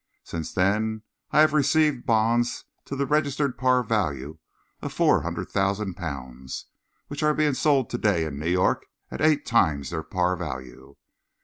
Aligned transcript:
Since 0.23 0.51
then 0.51 1.03
I 1.29 1.41
have 1.41 1.53
received 1.53 2.07
bonds 2.07 2.65
to 2.85 2.95
the 2.95 3.05
registered 3.05 3.55
par 3.55 3.83
value 3.83 4.39
of 4.81 4.91
four 4.93 5.21
hundred 5.21 5.49
thousand 5.49 5.93
pounds, 5.93 6.65
which 7.07 7.21
are 7.21 7.35
being 7.35 7.53
sold 7.53 7.91
to 7.91 7.99
day 7.99 8.25
in 8.25 8.39
New 8.39 8.49
York 8.49 8.87
at 9.11 9.21
eight 9.21 9.45
times 9.45 9.91
their 9.91 10.01
par 10.01 10.35
value. 10.35 10.95